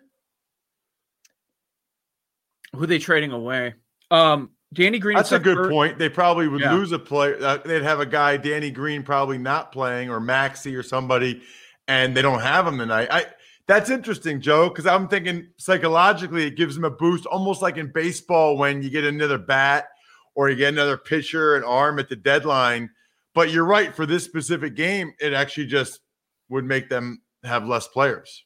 Who 2.72 2.82
are 2.82 2.86
they 2.86 2.98
trading 2.98 3.32
away? 3.32 3.74
Um, 4.10 4.50
Danny 4.74 4.98
Green. 4.98 5.16
That's 5.16 5.32
a 5.32 5.38
good 5.38 5.70
point. 5.70 5.98
They 5.98 6.08
probably 6.08 6.48
would 6.48 6.60
yeah. 6.60 6.74
lose 6.74 6.92
a 6.92 6.98
player. 6.98 7.38
Uh, 7.40 7.58
they'd 7.58 7.82
have 7.82 8.00
a 8.00 8.06
guy, 8.06 8.36
Danny 8.36 8.70
Green, 8.70 9.02
probably 9.02 9.38
not 9.38 9.72
playing, 9.72 10.10
or 10.10 10.20
Maxey, 10.20 10.74
or 10.74 10.82
somebody 10.82 11.42
and 11.88 12.16
they 12.16 12.22
don't 12.22 12.40
have 12.40 12.66
him 12.66 12.78
tonight. 12.78 13.08
I 13.10 13.26
that's 13.66 13.90
interesting, 13.90 14.40
Joe, 14.40 14.68
because 14.68 14.86
I'm 14.86 15.08
thinking 15.08 15.48
psychologically 15.58 16.46
it 16.46 16.56
gives 16.56 16.76
them 16.76 16.84
a 16.84 16.90
boost, 16.90 17.26
almost 17.26 17.62
like 17.62 17.76
in 17.76 17.90
baseball 17.92 18.56
when 18.56 18.80
you 18.80 18.90
get 18.90 19.02
another 19.02 19.38
bat 19.38 19.88
or 20.36 20.48
you 20.48 20.54
get 20.54 20.72
another 20.72 20.96
pitcher 20.96 21.56
and 21.56 21.64
arm 21.64 21.98
at 21.98 22.08
the 22.08 22.14
deadline. 22.14 22.90
But 23.34 23.50
you're 23.50 23.64
right 23.64 23.94
for 23.94 24.06
this 24.06 24.24
specific 24.24 24.76
game, 24.76 25.14
it 25.18 25.32
actually 25.32 25.66
just 25.66 26.00
would 26.48 26.64
make 26.64 26.88
them 26.88 27.22
have 27.46 27.66
less 27.66 27.88
players. 27.88 28.44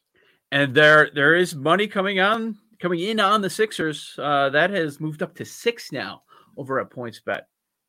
And 0.52 0.74
there 0.74 1.10
there 1.14 1.34
is 1.34 1.54
money 1.54 1.86
coming 1.86 2.20
on 2.20 2.58
coming 2.80 3.00
in 3.00 3.20
on 3.20 3.40
the 3.40 3.50
Sixers. 3.50 4.14
Uh, 4.18 4.50
that 4.50 4.70
has 4.70 5.00
moved 5.00 5.22
up 5.22 5.34
to 5.36 5.44
six 5.44 5.92
now 5.92 6.22
over 6.56 6.80
at 6.80 6.90
PointsBet. 6.90 7.42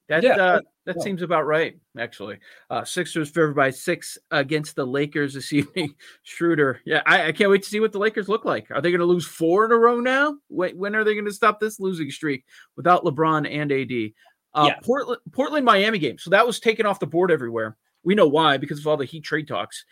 That 0.09 0.23
yeah. 0.23 0.35
uh, 0.35 0.59
that 0.85 0.97
yeah. 0.97 1.03
seems 1.03 1.21
about 1.21 1.45
right, 1.45 1.79
actually. 1.97 2.39
Uh, 2.69 2.83
Sixers 2.83 3.29
favored 3.29 3.55
by 3.55 3.69
six 3.69 4.17
against 4.29 4.75
the 4.75 4.85
Lakers 4.85 5.33
this 5.33 5.53
evening. 5.53 5.95
Schroeder, 6.23 6.81
yeah, 6.85 7.01
I, 7.05 7.27
I, 7.27 7.31
can't 7.31 7.49
wait 7.49 7.63
to 7.63 7.69
see 7.69 7.79
what 7.79 7.93
the 7.93 7.99
Lakers 7.99 8.27
look 8.27 8.43
like. 8.43 8.69
Are 8.71 8.81
they 8.81 8.91
going 8.91 8.99
to 8.99 9.05
lose 9.05 9.25
four 9.25 9.63
in 9.65 9.71
a 9.71 9.77
row 9.77 10.01
now? 10.01 10.35
When, 10.49 10.77
when 10.77 10.95
are 10.95 11.05
they 11.05 11.13
going 11.13 11.25
to 11.25 11.31
stop 11.31 11.59
this 11.59 11.79
losing 11.79 12.11
streak 12.11 12.45
without 12.75 13.05
LeBron 13.05 13.49
and 13.49 13.71
AD? 13.71 14.11
Uh, 14.53 14.67
yeah. 14.67 14.79
Portland, 14.83 15.21
Portland, 15.31 15.65
Miami 15.65 15.97
game. 15.97 16.17
So 16.17 16.29
that 16.31 16.45
was 16.45 16.59
taken 16.59 16.85
off 16.85 16.99
the 16.99 17.07
board 17.07 17.31
everywhere. 17.31 17.77
We 18.03 18.15
know 18.15 18.27
why 18.27 18.57
because 18.57 18.79
of 18.79 18.87
all 18.87 18.97
the 18.97 19.05
Heat 19.05 19.23
trade 19.23 19.47
talks. 19.47 19.85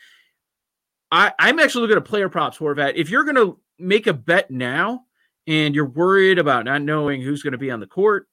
I, 1.11 1.33
I'm 1.39 1.59
actually 1.59 1.81
looking 1.81 1.97
at 1.97 2.05
player 2.05 2.29
props, 2.29 2.57
Horvat. 2.57 2.93
If 2.95 3.09
you're 3.09 3.23
going 3.23 3.35
to 3.35 3.59
make 3.77 4.07
a 4.07 4.13
bet 4.13 4.51
now 4.51 5.05
and 5.47 5.73
you're 5.73 5.85
worried 5.85 6.37
about 6.37 6.65
not 6.65 6.81
knowing 6.81 7.21
who's 7.21 7.41
going 7.41 7.53
to 7.53 7.57
be 7.57 7.71
on 7.71 7.79
the 7.79 7.87
court, 7.87 8.27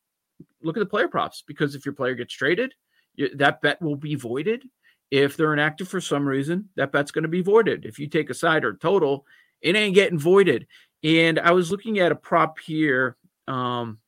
look 0.62 0.76
at 0.76 0.80
the 0.80 0.86
player 0.86 1.08
props 1.08 1.42
because 1.46 1.74
if 1.74 1.86
your 1.86 1.94
player 1.94 2.14
gets 2.14 2.34
traded, 2.34 2.74
you, 3.14 3.34
that 3.36 3.62
bet 3.62 3.80
will 3.80 3.96
be 3.96 4.14
voided. 4.14 4.64
If 5.10 5.36
they're 5.36 5.52
inactive 5.52 5.88
for 5.88 6.00
some 6.00 6.26
reason, 6.26 6.68
that 6.76 6.92
bet's 6.92 7.12
going 7.12 7.22
to 7.22 7.28
be 7.28 7.42
voided. 7.42 7.86
If 7.86 7.98
you 7.98 8.08
take 8.08 8.28
a 8.28 8.34
side 8.34 8.64
or 8.64 8.74
total, 8.74 9.24
it 9.62 9.76
ain't 9.76 9.94
getting 9.94 10.18
voided. 10.18 10.66
And 11.02 11.38
I 11.38 11.52
was 11.52 11.70
looking 11.70 12.00
at 12.00 12.12
a 12.12 12.16
prop 12.16 12.58
here, 12.58 13.16
um, 13.46 13.98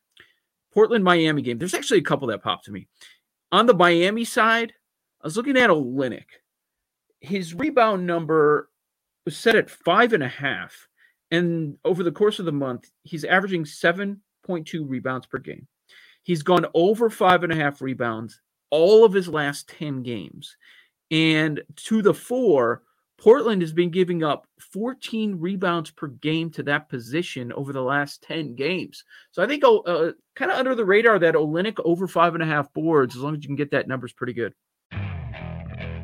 Portland 0.74 1.04
Miami 1.04 1.42
game. 1.42 1.58
There's 1.58 1.74
actually 1.74 2.00
a 2.00 2.02
couple 2.02 2.28
that 2.28 2.42
popped 2.42 2.64
to 2.66 2.72
me. 2.72 2.88
On 3.52 3.66
the 3.66 3.74
Miami 3.74 4.24
side, 4.24 4.72
I 5.22 5.26
was 5.26 5.36
looking 5.36 5.56
at 5.56 5.70
a 5.70 5.74
Olynyk. 5.74 6.24
His 7.20 7.54
rebound 7.54 8.06
number 8.06 8.70
was 9.24 9.36
set 9.36 9.56
at 9.56 9.70
five 9.70 10.12
and 10.12 10.22
a 10.22 10.28
half. 10.28 10.88
And 11.30 11.76
over 11.84 12.02
the 12.02 12.12
course 12.12 12.38
of 12.38 12.46
the 12.46 12.52
month, 12.52 12.90
he's 13.02 13.24
averaging 13.24 13.64
7.2 13.64 14.18
rebounds 14.86 15.26
per 15.26 15.38
game. 15.38 15.66
He's 16.22 16.42
gone 16.42 16.66
over 16.74 17.10
five 17.10 17.42
and 17.42 17.52
a 17.52 17.56
half 17.56 17.82
rebounds 17.82 18.40
all 18.70 19.04
of 19.04 19.12
his 19.12 19.28
last 19.28 19.68
10 19.68 20.02
games. 20.02 20.56
And 21.10 21.62
to 21.76 22.02
the 22.02 22.14
four, 22.14 22.82
Portland 23.18 23.62
has 23.62 23.72
been 23.72 23.90
giving 23.90 24.22
up 24.22 24.46
14 24.72 25.40
rebounds 25.40 25.90
per 25.90 26.06
game 26.06 26.50
to 26.52 26.62
that 26.64 26.88
position 26.88 27.52
over 27.52 27.72
the 27.72 27.82
last 27.82 28.22
10 28.22 28.54
games. 28.54 29.04
So 29.32 29.42
I 29.42 29.46
think 29.46 29.64
oh, 29.64 29.80
uh, 29.80 30.12
kind 30.36 30.50
of 30.50 30.58
under 30.58 30.74
the 30.74 30.84
radar 30.84 31.18
that 31.18 31.34
Olynyk 31.34 31.80
over 31.84 32.06
five 32.06 32.34
and 32.34 32.42
a 32.42 32.46
half 32.46 32.72
boards, 32.72 33.16
as 33.16 33.22
long 33.22 33.34
as 33.34 33.42
you 33.42 33.48
can 33.48 33.56
get 33.56 33.72
that 33.72 33.88
number, 33.88 34.06
is 34.06 34.12
pretty 34.12 34.34
good. 34.34 34.54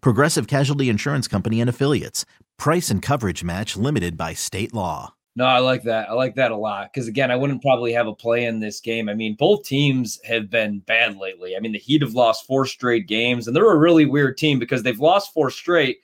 Progressive 0.00 0.46
Casualty 0.46 0.88
Insurance 0.88 1.28
Company 1.28 1.60
and 1.60 1.70
Affiliates. 1.70 2.24
Price 2.58 2.90
and 2.90 3.02
coverage 3.02 3.42
match 3.42 3.76
limited 3.76 4.16
by 4.16 4.34
state 4.34 4.72
law. 4.72 5.14
No, 5.34 5.46
I 5.46 5.60
like 5.60 5.82
that. 5.84 6.10
I 6.10 6.12
like 6.12 6.34
that 6.34 6.50
a 6.50 6.56
lot 6.56 6.92
because 6.92 7.08
again, 7.08 7.30
I 7.30 7.36
wouldn't 7.36 7.62
probably 7.62 7.92
have 7.92 8.06
a 8.06 8.14
play 8.14 8.44
in 8.44 8.60
this 8.60 8.80
game. 8.80 9.08
I 9.08 9.14
mean, 9.14 9.34
both 9.38 9.64
teams 9.64 10.20
have 10.24 10.50
been 10.50 10.80
bad 10.80 11.16
lately. 11.16 11.56
I 11.56 11.60
mean, 11.60 11.72
the 11.72 11.78
Heat 11.78 12.02
have 12.02 12.12
lost 12.12 12.46
four 12.46 12.66
straight 12.66 13.08
games, 13.08 13.46
and 13.46 13.56
they're 13.56 13.72
a 13.72 13.78
really 13.78 14.04
weird 14.04 14.36
team 14.36 14.58
because 14.58 14.82
they've 14.82 15.00
lost 15.00 15.32
four 15.32 15.48
straight. 15.48 16.00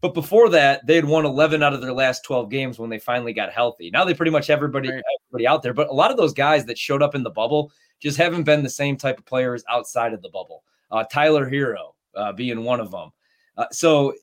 But 0.00 0.14
before 0.14 0.48
that, 0.50 0.86
they 0.86 0.94
had 0.94 1.04
won 1.04 1.26
11 1.26 1.62
out 1.62 1.74
of 1.74 1.82
their 1.82 1.92
last 1.92 2.24
12 2.24 2.48
games 2.48 2.78
when 2.78 2.88
they 2.88 2.98
finally 2.98 3.32
got 3.32 3.52
healthy. 3.52 3.90
Now 3.90 4.04
they 4.04 4.14
pretty 4.14 4.30
much 4.30 4.48
everybody 4.48 4.88
right. 4.88 5.02
everybody 5.28 5.46
out 5.46 5.62
there, 5.62 5.74
but 5.74 5.88
a 5.88 5.92
lot 5.92 6.12
of 6.12 6.16
those 6.16 6.32
guys 6.32 6.64
that 6.66 6.78
showed 6.78 7.02
up 7.02 7.14
in 7.14 7.24
the 7.24 7.30
bubble 7.30 7.72
just 7.98 8.16
haven't 8.16 8.44
been 8.44 8.62
the 8.62 8.70
same 8.70 8.96
type 8.96 9.18
of 9.18 9.26
players 9.26 9.64
outside 9.68 10.14
of 10.14 10.22
the 10.22 10.30
bubble. 10.30 10.62
Uh, 10.90 11.04
Tyler 11.04 11.50
Herro 11.50 11.94
uh, 12.14 12.32
being 12.32 12.64
one 12.64 12.80
of 12.80 12.90
them. 12.90 13.10
Uh, 13.56 13.66
so 13.70 14.14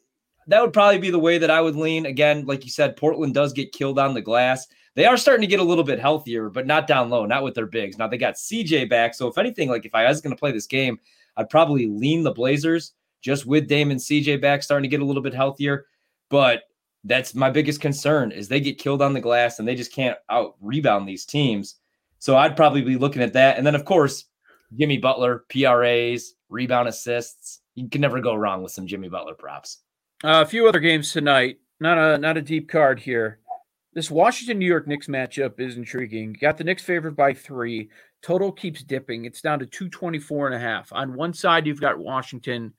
that 0.47 0.61
would 0.61 0.73
probably 0.73 0.99
be 0.99 1.09
the 1.09 1.19
way 1.19 1.37
that 1.37 1.51
I 1.51 1.61
would 1.61 1.75
lean. 1.75 2.05
Again, 2.05 2.45
like 2.45 2.63
you 2.63 2.71
said, 2.71 2.95
Portland 2.95 3.33
does 3.33 3.53
get 3.53 3.73
killed 3.73 3.99
on 3.99 4.13
the 4.13 4.21
glass. 4.21 4.67
They 4.95 5.05
are 5.05 5.17
starting 5.17 5.41
to 5.41 5.47
get 5.47 5.59
a 5.59 5.63
little 5.63 5.83
bit 5.83 5.99
healthier, 5.99 6.49
but 6.49 6.65
not 6.65 6.87
down 6.87 7.09
low, 7.09 7.25
not 7.25 7.43
with 7.43 7.53
their 7.53 7.67
bigs. 7.67 7.97
Now 7.97 8.07
they 8.07 8.17
got 8.17 8.35
CJ 8.35 8.89
back. 8.89 9.13
So 9.13 9.27
if 9.27 9.37
anything, 9.37 9.69
like 9.69 9.85
if 9.85 9.93
I 9.93 10.07
was 10.07 10.21
going 10.21 10.35
to 10.35 10.39
play 10.39 10.51
this 10.51 10.65
game, 10.65 10.99
I'd 11.35 11.49
probably 11.49 11.85
lean 11.85 12.23
the 12.23 12.31
Blazers 12.31 12.93
just 13.21 13.45
with 13.45 13.67
Damon 13.67 13.97
CJ 13.97 14.41
back 14.41 14.63
starting 14.63 14.89
to 14.89 14.95
get 14.95 15.01
a 15.01 15.05
little 15.05 15.21
bit 15.21 15.33
healthier. 15.33 15.85
But 16.29 16.63
that's 17.03 17.35
my 17.35 17.49
biggest 17.49 17.79
concern 17.79 18.31
is 18.31 18.47
they 18.47 18.59
get 18.59 18.79
killed 18.79 19.01
on 19.01 19.13
the 19.13 19.21
glass 19.21 19.59
and 19.59 19.67
they 19.67 19.75
just 19.75 19.93
can't 19.93 20.17
out 20.29 20.55
rebound 20.61 21.07
these 21.07 21.25
teams. 21.25 21.75
So 22.19 22.35
I'd 22.35 22.57
probably 22.57 22.81
be 22.81 22.97
looking 22.97 23.21
at 23.21 23.33
that. 23.33 23.57
And 23.57 23.67
then 23.67 23.75
of 23.75 23.85
course, 23.85 24.25
Jimmy 24.75 24.97
Butler, 24.97 25.45
PRAs, 25.49 26.33
rebound 26.49 26.87
assists. 26.87 27.61
You 27.77 27.87
can 27.87 28.01
never 28.01 28.19
go 28.19 28.33
wrong 28.33 28.63
with 28.63 28.71
some 28.71 28.87
Jimmy 28.87 29.07
Butler 29.07 29.35
props. 29.35 29.83
Uh, 30.23 30.41
a 30.43 30.49
few 30.49 30.67
other 30.67 30.79
games 30.79 31.13
tonight. 31.13 31.59
Not 31.79 31.99
a 31.99 32.17
not 32.17 32.35
a 32.35 32.41
deep 32.41 32.67
card 32.67 32.99
here. 32.99 33.39
This 33.93 34.09
Washington 34.09 34.57
New 34.57 34.65
York 34.65 34.87
Knicks 34.87 35.05
matchup 35.05 35.59
is 35.59 35.77
intriguing. 35.77 36.35
Got 36.41 36.57
the 36.57 36.63
Knicks 36.63 36.81
favored 36.81 37.15
by 37.15 37.35
three. 37.35 37.89
Total 38.23 38.51
keeps 38.51 38.83
dipping. 38.83 39.25
It's 39.25 39.41
down 39.41 39.59
to 39.59 39.67
224 39.67 40.47
and 40.47 40.55
a 40.55 40.59
half. 40.59 40.91
On 40.91 41.13
one 41.13 41.33
side, 41.33 41.67
you've 41.67 41.79
got 41.79 41.99
Washington 41.99 42.73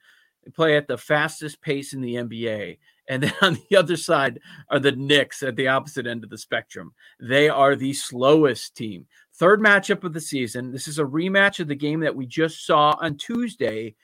play 0.56 0.76
at 0.76 0.88
the 0.88 0.98
fastest 0.98 1.62
pace 1.62 1.92
in 1.92 2.00
the 2.00 2.14
NBA. 2.14 2.78
And 3.08 3.22
then 3.22 3.32
on 3.42 3.56
the 3.70 3.76
other 3.76 3.96
side 3.96 4.40
are 4.68 4.80
the 4.80 4.92
Knicks 4.92 5.44
at 5.44 5.54
the 5.54 5.68
opposite 5.68 6.08
end 6.08 6.24
of 6.24 6.30
the 6.30 6.38
spectrum. 6.38 6.92
They 7.20 7.48
are 7.48 7.76
the 7.76 7.92
slowest 7.92 8.76
team. 8.76 9.06
Third 9.34 9.60
matchup 9.60 10.02
of 10.02 10.12
the 10.12 10.20
season. 10.20 10.72
This 10.72 10.88
is 10.88 10.98
a 10.98 11.04
rematch 11.04 11.60
of 11.60 11.68
the 11.68 11.76
game 11.76 12.00
that 12.00 12.16
we 12.16 12.26
just 12.26 12.66
saw 12.66 12.96
on 13.00 13.16
Tuesday. 13.16 13.94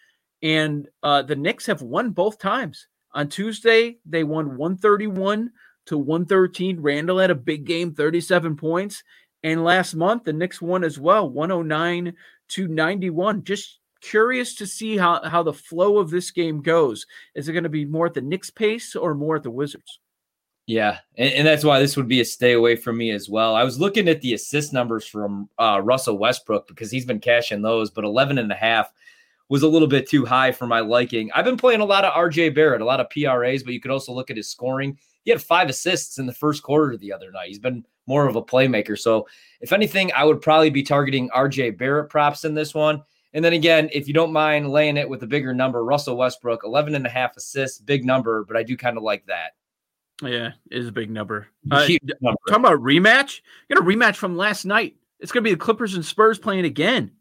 And 0.44 0.86
uh, 1.02 1.22
the 1.22 1.34
Knicks 1.34 1.66
have 1.66 1.82
won 1.82 2.10
both 2.10 2.38
times. 2.38 2.86
On 3.14 3.28
Tuesday, 3.28 3.96
they 4.04 4.24
won 4.24 4.58
131 4.58 5.50
to 5.86 5.98
113. 5.98 6.80
Randle 6.80 7.18
had 7.18 7.30
a 7.30 7.34
big 7.34 7.64
game, 7.64 7.94
37 7.94 8.54
points. 8.56 9.02
And 9.42 9.64
last 9.64 9.94
month, 9.94 10.24
the 10.24 10.32
Knicks 10.34 10.60
won 10.60 10.84
as 10.84 10.98
well, 10.98 11.28
109 11.28 12.14
to 12.48 12.68
91. 12.68 13.44
Just 13.44 13.80
curious 14.02 14.54
to 14.56 14.66
see 14.66 14.98
how, 14.98 15.22
how 15.24 15.42
the 15.42 15.52
flow 15.52 15.98
of 15.98 16.10
this 16.10 16.30
game 16.30 16.60
goes. 16.60 17.06
Is 17.34 17.48
it 17.48 17.52
going 17.52 17.64
to 17.64 17.70
be 17.70 17.86
more 17.86 18.06
at 18.06 18.14
the 18.14 18.20
Knicks 18.20 18.50
pace 18.50 18.94
or 18.94 19.14
more 19.14 19.36
at 19.36 19.42
the 19.42 19.50
Wizards? 19.50 19.98
Yeah, 20.66 20.98
and, 21.16 21.32
and, 21.34 21.46
that's 21.46 21.62
why 21.62 21.78
this 21.78 21.94
would 21.94 22.08
be 22.08 22.22
a 22.22 22.24
stay 22.24 22.52
away 22.52 22.74
from 22.76 22.96
me 22.96 23.10
as 23.10 23.28
well. 23.28 23.54
I 23.54 23.64
was 23.64 23.78
looking 23.78 24.08
at 24.08 24.22
the 24.22 24.32
assist 24.32 24.72
numbers 24.72 25.06
from 25.06 25.50
uh, 25.58 25.82
Russell 25.84 26.16
Westbrook 26.16 26.66
because 26.68 26.90
he's 26.90 27.04
been 27.04 27.20
cashing 27.20 27.60
those, 27.60 27.90
but 27.90 28.02
11 28.02 28.38
and 28.38 28.50
a 28.50 28.54
half 28.54 28.90
was 29.54 29.62
a 29.62 29.68
little 29.68 29.86
bit 29.86 30.08
too 30.08 30.24
high 30.24 30.50
for 30.50 30.66
my 30.66 30.80
liking. 30.80 31.30
I've 31.32 31.44
been 31.44 31.56
playing 31.56 31.80
a 31.80 31.84
lot 31.84 32.04
of 32.04 32.12
RJ 32.12 32.56
Barrett, 32.56 32.80
a 32.80 32.84
lot 32.84 32.98
of 32.98 33.08
PRAs, 33.08 33.62
but 33.62 33.72
you 33.72 33.80
could 33.80 33.92
also 33.92 34.12
look 34.12 34.28
at 34.28 34.36
his 34.36 34.50
scoring. 34.50 34.98
He 35.22 35.30
had 35.30 35.40
five 35.40 35.68
assists 35.68 36.18
in 36.18 36.26
the 36.26 36.34
first 36.34 36.64
quarter 36.64 36.96
the 36.96 37.12
other 37.12 37.30
night. 37.30 37.46
He's 37.46 37.60
been 37.60 37.86
more 38.08 38.26
of 38.26 38.34
a 38.34 38.42
playmaker. 38.42 38.98
So, 38.98 39.28
if 39.60 39.72
anything, 39.72 40.10
I 40.12 40.24
would 40.24 40.42
probably 40.42 40.70
be 40.70 40.82
targeting 40.82 41.30
RJ 41.30 41.78
Barrett 41.78 42.10
props 42.10 42.44
in 42.44 42.54
this 42.54 42.74
one. 42.74 43.04
And 43.32 43.44
then 43.44 43.52
again, 43.52 43.88
if 43.92 44.08
you 44.08 44.12
don't 44.12 44.32
mind 44.32 44.72
laying 44.72 44.96
it 44.96 45.08
with 45.08 45.22
a 45.22 45.26
bigger 45.28 45.54
number, 45.54 45.84
Russell 45.84 46.16
Westbrook, 46.16 46.62
11 46.64 46.96
and 46.96 47.06
a 47.06 47.10
half 47.10 47.36
assists, 47.36 47.78
big 47.78 48.04
number, 48.04 48.44
but 48.44 48.56
I 48.56 48.64
do 48.64 48.76
kind 48.76 48.96
of 48.96 49.04
like 49.04 49.24
that. 49.26 49.52
Yeah, 50.20 50.50
it 50.68 50.78
is 50.78 50.88
a 50.88 50.92
big 50.92 51.10
number. 51.10 51.46
Uh, 51.70 51.86
number. 52.20 52.38
Talking 52.48 52.64
about 52.64 52.80
rematch, 52.80 53.40
you 53.68 53.76
got 53.76 53.84
a 53.84 53.86
rematch 53.86 54.16
from 54.16 54.36
last 54.36 54.64
night. 54.64 54.96
It's 55.20 55.30
going 55.30 55.44
to 55.44 55.48
be 55.48 55.54
the 55.54 55.60
Clippers 55.60 55.94
and 55.94 56.04
Spurs 56.04 56.40
playing 56.40 56.64
again. 56.64 57.12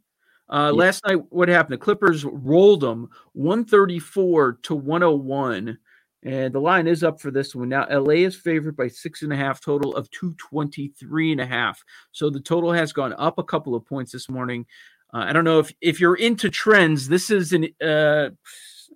Uh, 0.50 0.72
yeah. 0.74 0.80
Last 0.80 1.06
night, 1.08 1.20
what 1.30 1.50
happened? 1.50 1.74
The 1.74 1.84
Clippers 1.84 2.26
rolled 2.26 2.82
them 2.82 3.10
134 3.34 4.60
to 4.64 4.76
101. 4.76 5.78
And 6.26 6.54
the 6.54 6.60
line 6.60 6.88
is 6.88 7.04
up 7.04 7.20
for 7.20 7.32
this 7.32 7.54
one. 7.54 7.70
Now, 7.70 7.86
LA 7.90 8.14
is 8.14 8.36
favored 8.36 8.78
by 8.78 8.88
six 8.88 9.24
and 9.24 9.34
a 9.34 9.36
half, 9.36 9.60
total 9.60 9.94
of 9.96 10.10
223 10.12 11.34
and 11.34 11.42
a 11.42 11.46
half. 11.46 11.84
So 12.14 12.30
the 12.30 12.40
total 12.40 12.72
has 12.72 12.94
gone 12.94 13.14
up 13.18 13.38
a 13.38 13.44
couple 13.44 13.76
of 13.76 13.86
points 13.86 14.14
this 14.14 14.30
morning. 14.30 14.66
Uh, 15.14 15.26
I 15.28 15.34
don't 15.34 15.44
know 15.44 15.60
if, 15.60 15.74
if 15.82 16.00
you're 16.00 16.16
into 16.16 16.50
trends. 16.50 17.10
This 17.10 17.30
is 17.30 17.52
an, 17.52 17.68
uh, 17.82 18.30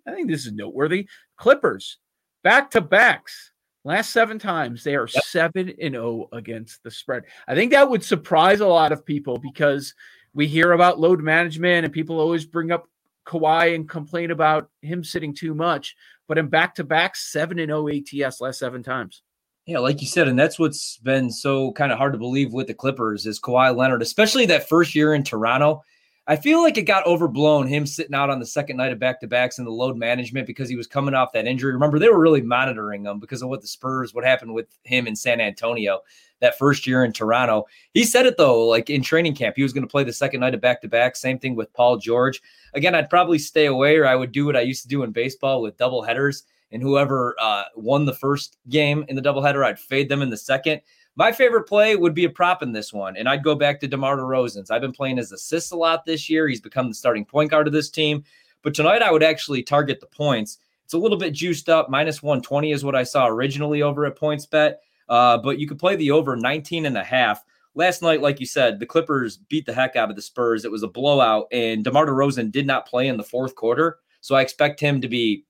I 0.07 0.13
think 0.13 0.29
this 0.29 0.45
is 0.45 0.53
noteworthy. 0.53 1.07
Clippers 1.35 1.97
back 2.43 2.71
to 2.71 2.81
backs. 2.81 3.51
Last 3.83 4.11
seven 4.11 4.39
times, 4.39 4.83
they 4.83 4.95
are 4.95 5.07
yep. 5.13 5.23
seven 5.23 5.73
and 5.81 5.93
zero 5.93 6.27
oh 6.31 6.37
against 6.37 6.83
the 6.83 6.91
spread. 6.91 7.23
I 7.47 7.55
think 7.55 7.71
that 7.71 7.89
would 7.89 8.03
surprise 8.03 8.59
a 8.59 8.67
lot 8.67 8.91
of 8.91 9.05
people 9.05 9.37
because 9.37 9.93
we 10.33 10.47
hear 10.47 10.73
about 10.73 10.99
load 10.99 11.21
management 11.21 11.85
and 11.85 11.93
people 11.93 12.19
always 12.19 12.45
bring 12.45 12.71
up 12.71 12.87
Kawhi 13.25 13.75
and 13.75 13.87
complain 13.87 14.31
about 14.31 14.69
him 14.81 15.03
sitting 15.03 15.33
too 15.33 15.53
much. 15.53 15.95
But 16.27 16.37
in 16.37 16.47
back 16.47 16.75
to 16.75 16.83
back, 16.83 17.15
7 17.15 17.59
and 17.59 17.69
0 17.69 17.87
ATS 17.89 18.41
last 18.41 18.59
seven 18.59 18.83
times. 18.83 19.21
Yeah, 19.65 19.79
like 19.79 19.99
you 19.99 20.07
said, 20.07 20.29
and 20.29 20.39
that's 20.39 20.57
what's 20.57 20.97
been 20.97 21.29
so 21.29 21.73
kind 21.73 21.91
of 21.91 21.97
hard 21.97 22.13
to 22.13 22.19
believe 22.19 22.53
with 22.53 22.67
the 22.67 22.73
Clippers 22.73 23.25
is 23.25 23.39
Kawhi 23.39 23.75
Leonard, 23.75 24.01
especially 24.01 24.45
that 24.45 24.69
first 24.69 24.95
year 24.95 25.13
in 25.13 25.23
Toronto. 25.23 25.83
I 26.29 26.35
feel 26.35 26.61
like 26.61 26.77
it 26.77 26.83
got 26.83 27.05
overblown 27.05 27.67
him 27.67 27.85
sitting 27.85 28.13
out 28.13 28.29
on 28.29 28.39
the 28.39 28.45
second 28.45 28.75
night 28.75 28.91
of 28.91 28.99
back 28.99 29.21
to 29.21 29.27
backs 29.27 29.59
and 29.59 29.65
the 29.65 29.71
load 29.71 29.95
management 29.95 30.45
because 30.45 30.67
he 30.67 30.75
was 30.75 30.85
coming 30.85 31.13
off 31.13 31.31
that 31.31 31.47
injury. 31.47 31.71
Remember, 31.71 31.99
they 31.99 32.09
were 32.09 32.19
really 32.19 32.41
monitoring 32.41 33.05
him 33.05 33.19
because 33.19 33.41
of 33.41 33.47
what 33.47 33.61
the 33.61 33.67
Spurs, 33.67 34.13
what 34.13 34.25
happened 34.25 34.53
with 34.53 34.67
him 34.83 35.07
in 35.07 35.15
San 35.15 35.39
Antonio 35.39 36.01
that 36.41 36.57
first 36.57 36.85
year 36.85 37.05
in 37.05 37.13
Toronto. 37.13 37.65
He 37.93 38.03
said 38.03 38.25
it 38.25 38.35
though, 38.37 38.67
like 38.67 38.89
in 38.89 39.01
training 39.01 39.35
camp, 39.35 39.55
he 39.55 39.63
was 39.63 39.71
going 39.71 39.85
to 39.85 39.91
play 39.91 40.03
the 40.03 40.11
second 40.11 40.41
night 40.41 40.53
of 40.53 40.59
back 40.59 40.81
to 40.81 40.89
back. 40.89 41.15
Same 41.15 41.39
thing 41.39 41.55
with 41.55 41.71
Paul 41.73 41.97
George. 41.97 42.41
Again, 42.73 42.93
I'd 42.93 43.09
probably 43.09 43.39
stay 43.39 43.67
away 43.67 43.95
or 43.95 44.05
I 44.05 44.15
would 44.15 44.33
do 44.33 44.45
what 44.45 44.57
I 44.57 44.61
used 44.61 44.81
to 44.83 44.89
do 44.89 45.03
in 45.03 45.11
baseball 45.11 45.61
with 45.61 45.77
double 45.77 46.03
headers. 46.03 46.43
And 46.73 46.81
whoever 46.81 47.37
uh, 47.39 47.63
won 47.77 48.03
the 48.03 48.13
first 48.13 48.57
game 48.67 49.05
in 49.07 49.15
the 49.15 49.21
doubleheader, 49.21 49.65
I'd 49.65 49.79
fade 49.79 50.09
them 50.09 50.21
in 50.21 50.29
the 50.29 50.35
second. 50.35 50.81
My 51.17 51.31
favorite 51.31 51.63
play 51.63 51.95
would 51.95 52.13
be 52.13 52.25
a 52.25 52.29
prop 52.29 52.61
in 52.61 52.71
this 52.71 52.93
one, 52.93 53.17
and 53.17 53.27
I'd 53.27 53.43
go 53.43 53.55
back 53.55 53.79
to 53.79 53.87
DeMar 53.87 54.17
DeRozan's. 54.17 54.69
I've 54.69 54.81
been 54.81 54.91
playing 54.91 55.17
as 55.17 55.31
assists 55.31 55.71
a 55.71 55.75
lot 55.75 56.05
this 56.05 56.29
year. 56.29 56.47
He's 56.47 56.61
become 56.61 56.89
the 56.89 56.93
starting 56.93 57.25
point 57.25 57.49
guard 57.49 57.65
of 57.65 57.73
this 57.73 57.89
team. 57.89 58.23
But 58.61 58.75
tonight, 58.75 59.01
I 59.01 59.09
would 59.09 59.23
actually 59.23 59.63
target 59.63 59.99
the 59.99 60.05
points. 60.05 60.59
It's 60.85 60.93
a 60.93 60.97
little 60.99 61.17
bit 61.17 61.33
juiced 61.33 61.69
up. 61.69 61.89
Minus 61.89 62.21
120 62.21 62.71
is 62.71 62.85
what 62.85 62.95
I 62.95 63.01
saw 63.01 63.25
originally 63.27 63.81
over 63.81 64.05
at 64.05 64.15
PointsBet. 64.15 64.75
Uh, 65.09 65.39
but 65.39 65.57
you 65.57 65.67
could 65.67 65.79
play 65.79 65.95
the 65.95 66.11
over 66.11 66.35
19 66.35 66.85
and 66.85 66.95
a 66.95 67.03
half. 67.03 67.43
Last 67.73 68.03
night, 68.03 68.21
like 68.21 68.39
you 68.39 68.45
said, 68.45 68.79
the 68.79 68.85
Clippers 68.85 69.37
beat 69.37 69.65
the 69.65 69.73
heck 69.73 69.95
out 69.95 70.11
of 70.11 70.15
the 70.15 70.21
Spurs. 70.21 70.65
It 70.65 70.71
was 70.71 70.83
a 70.83 70.87
blowout, 70.87 71.47
and 71.51 71.83
DeMar 71.83 72.05
DeRozan 72.05 72.51
did 72.51 72.67
not 72.67 72.87
play 72.87 73.07
in 73.07 73.17
the 73.17 73.23
fourth 73.23 73.55
quarter. 73.55 73.97
So 74.21 74.35
I 74.35 74.41
expect 74.41 74.79
him 74.79 75.01
to 75.01 75.07
be, 75.07 75.45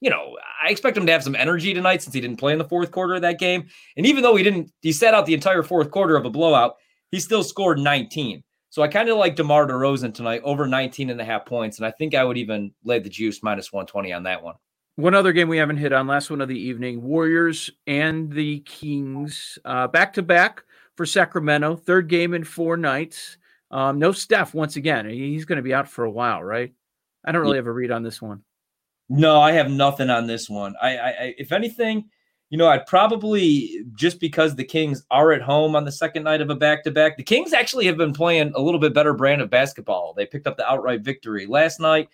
you 0.00 0.10
know, 0.10 0.36
I 0.62 0.70
expect 0.70 0.96
him 0.96 1.06
to 1.06 1.12
have 1.12 1.24
some 1.24 1.34
energy 1.34 1.74
tonight 1.74 2.02
since 2.02 2.14
he 2.14 2.20
didn't 2.20 2.38
play 2.38 2.52
in 2.52 2.58
the 2.58 2.64
fourth 2.64 2.90
quarter 2.90 3.14
of 3.14 3.22
that 3.22 3.38
game. 3.38 3.66
And 3.96 4.06
even 4.06 4.22
though 4.22 4.36
he 4.36 4.44
didn't, 4.44 4.70
he 4.80 4.92
sat 4.92 5.14
out 5.14 5.26
the 5.26 5.34
entire 5.34 5.62
fourth 5.62 5.90
quarter 5.90 6.16
of 6.16 6.24
a 6.24 6.30
blowout, 6.30 6.76
he 7.10 7.20
still 7.20 7.42
scored 7.42 7.78
19. 7.78 8.42
So 8.70 8.82
I 8.82 8.88
kind 8.88 9.08
of 9.08 9.16
like 9.16 9.34
DeMar 9.34 9.66
DeRozan 9.66 10.14
tonight 10.14 10.42
over 10.44 10.66
19 10.66 11.10
and 11.10 11.20
a 11.20 11.24
half 11.24 11.46
points. 11.46 11.78
And 11.78 11.86
I 11.86 11.90
think 11.92 12.14
I 12.14 12.22
would 12.22 12.36
even 12.36 12.72
lay 12.84 12.98
the 12.98 13.08
juice 13.08 13.42
minus 13.42 13.72
120 13.72 14.12
on 14.12 14.24
that 14.24 14.42
one. 14.42 14.54
One 14.96 15.14
other 15.14 15.32
game 15.32 15.48
we 15.48 15.58
haven't 15.58 15.76
hit 15.76 15.92
on, 15.92 16.08
last 16.08 16.28
one 16.28 16.40
of 16.40 16.48
the 16.48 16.58
evening 16.58 17.02
Warriors 17.02 17.70
and 17.86 18.32
the 18.32 18.60
Kings 18.60 19.58
back 19.64 20.12
to 20.14 20.22
back 20.22 20.64
for 20.96 21.06
Sacramento. 21.06 21.76
Third 21.76 22.08
game 22.08 22.34
in 22.34 22.42
four 22.42 22.76
nights. 22.76 23.38
Um, 23.70 23.98
no 23.98 24.12
Steph 24.12 24.54
once 24.54 24.76
again. 24.76 25.08
He's 25.08 25.44
going 25.44 25.58
to 25.58 25.62
be 25.62 25.72
out 25.72 25.88
for 25.88 26.04
a 26.04 26.10
while, 26.10 26.42
right? 26.42 26.72
I 27.24 27.32
don't 27.32 27.42
really 27.42 27.58
have 27.58 27.66
a 27.66 27.72
read 27.72 27.90
on 27.90 28.02
this 28.02 28.20
one. 28.20 28.42
No, 29.08 29.40
I 29.40 29.52
have 29.52 29.70
nothing 29.70 30.10
on 30.10 30.26
this 30.26 30.50
one. 30.50 30.74
I, 30.82 30.98
I, 30.98 31.34
if 31.38 31.52
anything, 31.52 32.10
you 32.50 32.58
know, 32.58 32.68
I'd 32.68 32.86
probably 32.86 33.84
just 33.94 34.20
because 34.20 34.54
the 34.54 34.64
Kings 34.64 35.04
are 35.10 35.32
at 35.32 35.42
home 35.42 35.76
on 35.76 35.84
the 35.84 35.92
second 35.92 36.24
night 36.24 36.40
of 36.40 36.50
a 36.50 36.54
back 36.54 36.84
to 36.84 36.90
back. 36.90 37.16
The 37.16 37.22
Kings 37.22 37.52
actually 37.52 37.86
have 37.86 37.96
been 37.96 38.12
playing 38.12 38.52
a 38.54 38.60
little 38.60 38.80
bit 38.80 38.94
better 38.94 39.12
brand 39.12 39.40
of 39.40 39.50
basketball. 39.50 40.14
They 40.14 40.26
picked 40.26 40.46
up 40.46 40.56
the 40.56 40.70
outright 40.70 41.02
victory 41.02 41.46
last 41.46 41.80
night. 41.80 42.08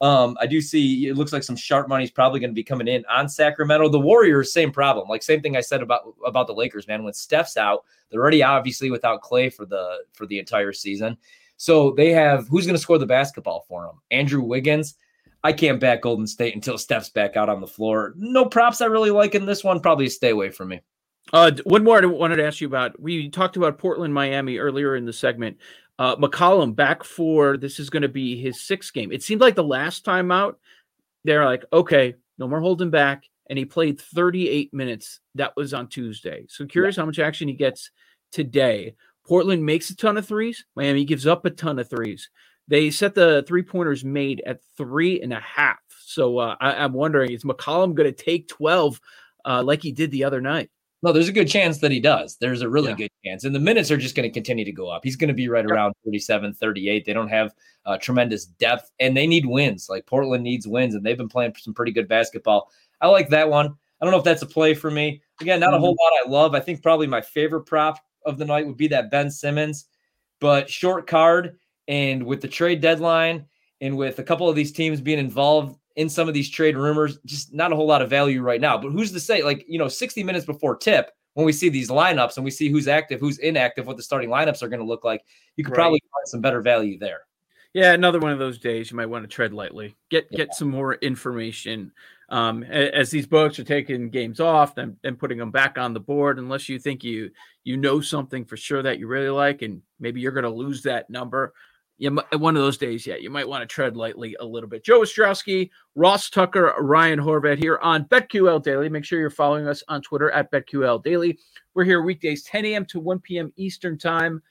Um, 0.00 0.36
I 0.40 0.46
do 0.46 0.60
see 0.60 1.06
it 1.06 1.16
looks 1.16 1.32
like 1.32 1.42
some 1.42 1.56
sharp 1.56 1.88
money 1.88 2.04
is 2.04 2.10
probably 2.10 2.40
going 2.40 2.50
to 2.50 2.54
be 2.54 2.64
coming 2.64 2.88
in 2.88 3.04
on 3.08 3.28
Sacramento. 3.28 3.88
The 3.88 4.00
Warriors, 4.00 4.52
same 4.52 4.72
problem. 4.72 5.08
Like 5.08 5.22
same 5.22 5.40
thing 5.40 5.56
I 5.56 5.60
said 5.60 5.82
about 5.82 6.14
about 6.26 6.46
the 6.46 6.54
Lakers, 6.54 6.88
man. 6.88 7.04
When 7.04 7.14
Steph's 7.14 7.56
out, 7.56 7.84
they're 8.10 8.20
already 8.20 8.42
obviously 8.42 8.90
without 8.90 9.22
Clay 9.22 9.50
for 9.50 9.64
the 9.64 9.98
for 10.12 10.26
the 10.26 10.38
entire 10.38 10.72
season. 10.72 11.16
So 11.56 11.92
they 11.92 12.10
have 12.10 12.48
who's 12.48 12.66
going 12.66 12.76
to 12.76 12.82
score 12.82 12.98
the 12.98 13.06
basketball 13.06 13.64
for 13.68 13.86
them? 13.86 14.00
Andrew 14.10 14.42
Wiggins. 14.42 14.96
I 15.44 15.52
can't 15.52 15.78
back 15.78 16.00
Golden 16.00 16.26
State 16.26 16.54
until 16.54 16.78
Steph's 16.78 17.10
back 17.10 17.36
out 17.36 17.50
on 17.50 17.60
the 17.60 17.66
floor. 17.66 18.14
No 18.16 18.46
props 18.46 18.80
I 18.80 18.86
really 18.86 19.10
like 19.10 19.34
in 19.34 19.44
this 19.44 19.62
one. 19.62 19.78
Probably 19.78 20.08
stay 20.08 20.30
away 20.30 20.48
from 20.48 20.68
me. 20.68 20.80
Uh, 21.34 21.52
one 21.64 21.84
more 21.84 22.02
I 22.02 22.06
wanted 22.06 22.36
to 22.36 22.46
ask 22.46 22.62
you 22.62 22.66
about. 22.66 22.98
We 22.98 23.28
talked 23.28 23.58
about 23.58 23.78
Portland, 23.78 24.14
Miami 24.14 24.56
earlier 24.56 24.96
in 24.96 25.04
the 25.04 25.12
segment. 25.12 25.58
Uh, 25.98 26.16
McCollum 26.16 26.74
back 26.74 27.04
for 27.04 27.58
this 27.58 27.78
is 27.78 27.90
going 27.90 28.02
to 28.02 28.08
be 28.08 28.40
his 28.40 28.62
sixth 28.62 28.92
game. 28.94 29.12
It 29.12 29.22
seemed 29.22 29.42
like 29.42 29.54
the 29.54 29.62
last 29.62 30.04
time 30.04 30.32
out, 30.32 30.58
they're 31.24 31.44
like, 31.44 31.64
okay, 31.72 32.14
no 32.38 32.48
more 32.48 32.60
holding 32.60 32.90
back. 32.90 33.24
And 33.50 33.58
he 33.58 33.66
played 33.66 34.00
38 34.00 34.72
minutes. 34.72 35.20
That 35.34 35.54
was 35.56 35.74
on 35.74 35.88
Tuesday. 35.88 36.46
So 36.48 36.64
curious 36.64 36.96
yeah. 36.96 37.02
how 37.02 37.06
much 37.06 37.18
action 37.18 37.48
he 37.48 37.54
gets 37.54 37.90
today. 38.32 38.94
Portland 39.26 39.64
makes 39.64 39.90
a 39.90 39.96
ton 39.96 40.16
of 40.16 40.26
threes. 40.26 40.64
Miami 40.74 41.04
gives 41.04 41.26
up 41.26 41.44
a 41.44 41.50
ton 41.50 41.78
of 41.78 41.88
threes. 41.88 42.30
They 42.68 42.90
set 42.90 43.14
the 43.14 43.44
three 43.46 43.62
pointers 43.62 44.04
made 44.04 44.42
at 44.46 44.60
three 44.76 45.20
and 45.20 45.32
a 45.32 45.40
half. 45.40 45.78
So 45.88 46.38
uh, 46.38 46.56
I, 46.60 46.84
am 46.84 46.92
wondering, 46.92 47.32
is 47.32 47.44
McCollum 47.44 47.94
going 47.94 48.12
to 48.12 48.12
take 48.12 48.48
12 48.48 49.00
uh, 49.44 49.62
like 49.62 49.82
he 49.82 49.92
did 49.92 50.10
the 50.10 50.24
other 50.24 50.40
night? 50.40 50.70
No, 51.02 51.12
there's 51.12 51.28
a 51.28 51.32
good 51.32 51.48
chance 51.48 51.78
that 51.80 51.90
he 51.90 52.00
does. 52.00 52.38
There's 52.40 52.62
a 52.62 52.68
really 52.68 52.90
yeah. 52.90 52.96
good 52.96 53.10
chance. 53.26 53.44
And 53.44 53.54
the 53.54 53.60
minutes 53.60 53.90
are 53.90 53.98
just 53.98 54.14
going 54.14 54.26
to 54.26 54.32
continue 54.32 54.64
to 54.64 54.72
go 54.72 54.88
up. 54.88 55.02
He's 55.04 55.16
going 55.16 55.28
to 55.28 55.34
be 55.34 55.48
right 55.48 55.66
around 55.66 55.92
37, 56.06 56.54
38. 56.54 57.04
They 57.04 57.12
don't 57.12 57.28
have 57.28 57.52
uh, 57.84 57.98
tremendous 57.98 58.46
depth 58.46 58.90
and 58.98 59.14
they 59.14 59.26
need 59.26 59.44
wins. 59.44 59.88
Like 59.90 60.06
Portland 60.06 60.42
needs 60.42 60.66
wins 60.66 60.94
and 60.94 61.04
they've 61.04 61.18
been 61.18 61.28
playing 61.28 61.54
some 61.58 61.74
pretty 61.74 61.92
good 61.92 62.08
basketball. 62.08 62.70
I 63.02 63.08
like 63.08 63.28
that 63.28 63.50
one. 63.50 63.66
I 64.00 64.04
don't 64.04 64.12
know 64.12 64.18
if 64.18 64.24
that's 64.24 64.40
a 64.42 64.46
play 64.46 64.72
for 64.72 64.90
me. 64.90 65.20
Again, 65.42 65.60
not 65.60 65.68
mm-hmm. 65.68 65.76
a 65.76 65.80
whole 65.80 65.94
mm-hmm. 65.94 66.14
lot 66.14 66.26
I 66.26 66.42
love. 66.42 66.54
I 66.54 66.60
think 66.60 66.82
probably 66.82 67.06
my 67.06 67.20
favorite 67.20 67.66
prop 67.66 67.98
of 68.24 68.38
the 68.38 68.46
night 68.46 68.66
would 68.66 68.78
be 68.78 68.88
that 68.88 69.10
Ben 69.10 69.30
Simmons, 69.30 69.86
but 70.40 70.70
short 70.70 71.06
card 71.06 71.58
and 71.88 72.22
with 72.24 72.40
the 72.40 72.48
trade 72.48 72.80
deadline 72.80 73.46
and 73.80 73.96
with 73.96 74.18
a 74.18 74.22
couple 74.22 74.48
of 74.48 74.56
these 74.56 74.72
teams 74.72 75.00
being 75.00 75.18
involved 75.18 75.78
in 75.96 76.08
some 76.08 76.28
of 76.28 76.34
these 76.34 76.50
trade 76.50 76.76
rumors, 76.76 77.18
just 77.24 77.52
not 77.52 77.72
a 77.72 77.76
whole 77.76 77.86
lot 77.86 78.02
of 78.02 78.10
value 78.10 78.42
right 78.42 78.60
now. 78.60 78.76
But 78.78 78.90
who's 78.90 79.12
to 79.12 79.20
say, 79.20 79.42
like, 79.42 79.64
you 79.68 79.78
know, 79.78 79.88
60 79.88 80.24
minutes 80.24 80.46
before 80.46 80.76
tip, 80.76 81.10
when 81.34 81.46
we 81.46 81.52
see 81.52 81.68
these 81.68 81.90
lineups 81.90 82.36
and 82.36 82.44
we 82.44 82.50
see 82.50 82.68
who's 82.68 82.88
active, 82.88 83.20
who's 83.20 83.38
inactive, 83.38 83.86
what 83.86 83.96
the 83.96 84.02
starting 84.02 84.30
lineups 84.30 84.62
are 84.62 84.68
going 84.68 84.80
to 84.80 84.86
look 84.86 85.04
like, 85.04 85.24
you 85.56 85.64
could 85.64 85.72
right. 85.72 85.82
probably 85.82 86.02
find 86.12 86.28
some 86.28 86.40
better 86.40 86.62
value 86.62 86.98
there. 86.98 87.20
Yeah, 87.74 87.92
another 87.92 88.20
one 88.20 88.30
of 88.30 88.38
those 88.38 88.58
days 88.58 88.90
you 88.90 88.96
might 88.96 89.06
want 89.06 89.24
to 89.24 89.28
tread 89.28 89.52
lightly. 89.52 89.96
Get 90.08 90.28
yeah. 90.30 90.38
get 90.38 90.54
some 90.54 90.70
more 90.70 90.94
information 90.94 91.90
um, 92.28 92.62
as 92.62 93.10
these 93.10 93.26
books 93.26 93.58
are 93.58 93.64
taking 93.64 94.10
games 94.10 94.38
off 94.38 94.78
and, 94.78 94.96
and 95.02 95.18
putting 95.18 95.38
them 95.38 95.50
back 95.50 95.76
on 95.76 95.92
the 95.92 95.98
board. 95.98 96.38
Unless 96.38 96.68
you 96.68 96.78
think 96.78 97.02
you 97.02 97.30
you 97.64 97.76
know 97.76 98.00
something 98.00 98.44
for 98.44 98.56
sure 98.56 98.80
that 98.80 99.00
you 99.00 99.08
really 99.08 99.28
like, 99.28 99.62
and 99.62 99.82
maybe 99.98 100.20
you're 100.20 100.30
going 100.30 100.44
to 100.44 100.50
lose 100.50 100.82
that 100.82 101.10
number 101.10 101.52
you 102.04 102.22
eh, 102.32 102.36
one 102.36 102.56
of 102.56 102.62
those 102.62 102.76
days, 102.76 103.06
yeah, 103.06 103.16
you 103.16 103.30
might 103.30 103.48
want 103.48 103.62
to 103.62 103.66
tread 103.66 103.96
lightly 103.96 104.36
a 104.38 104.44
little 104.44 104.68
bit. 104.68 104.84
Joe 104.84 105.00
Ostrowski, 105.00 105.70
Ross 105.94 106.28
Tucker, 106.28 106.74
Ryan 106.78 107.18
Horvat 107.18 107.58
here 107.58 107.78
on 107.82 108.04
BetQL 108.04 108.62
Daily. 108.62 108.88
Make 108.88 109.04
sure 109.04 109.18
you're 109.18 109.30
following 109.30 109.66
us 109.66 109.82
on 109.88 110.02
Twitter 110.02 110.30
at 110.30 110.52
BetQL 110.52 111.02
Daily. 111.02 111.38
We're 111.72 111.84
here 111.84 112.02
weekdays 112.02 112.44
10 112.44 112.66
a.m. 112.66 112.84
to 112.86 113.00
1 113.00 113.20
p.m. 113.20 113.52
Eastern 113.56 113.96
Time. 113.96 114.42